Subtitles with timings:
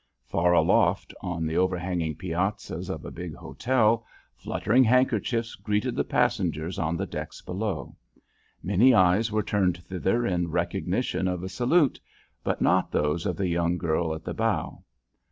[0.25, 4.03] Far aloft on the overhanging piazzas of a big hotel,
[4.35, 7.95] fluttering handkerchiefs greeted the passengers on the decks below.
[8.63, 11.99] Many eyes were turned thither in recognition of the salute,
[12.43, 14.83] but not those of the young girl at the bow.